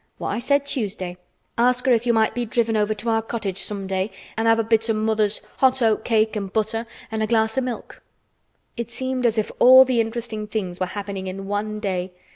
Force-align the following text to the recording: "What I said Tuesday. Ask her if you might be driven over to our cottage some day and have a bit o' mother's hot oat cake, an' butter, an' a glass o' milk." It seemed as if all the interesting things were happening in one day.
"What 0.17 0.29
I 0.29 0.39
said 0.39 0.65
Tuesday. 0.65 1.15
Ask 1.59 1.85
her 1.85 1.93
if 1.93 2.07
you 2.07 2.11
might 2.13 2.33
be 2.33 2.43
driven 2.43 2.75
over 2.75 2.95
to 2.95 3.09
our 3.09 3.21
cottage 3.21 3.59
some 3.61 3.85
day 3.85 4.09
and 4.35 4.47
have 4.47 4.57
a 4.57 4.63
bit 4.63 4.89
o' 4.89 4.93
mother's 4.93 5.43
hot 5.57 5.79
oat 5.83 6.03
cake, 6.03 6.35
an' 6.35 6.47
butter, 6.47 6.87
an' 7.11 7.21
a 7.21 7.27
glass 7.27 7.55
o' 7.55 7.61
milk." 7.61 8.01
It 8.75 8.89
seemed 8.89 9.27
as 9.27 9.37
if 9.37 9.51
all 9.59 9.85
the 9.85 10.01
interesting 10.01 10.47
things 10.47 10.79
were 10.79 10.87
happening 10.87 11.27
in 11.27 11.45
one 11.45 11.79
day. 11.79 12.13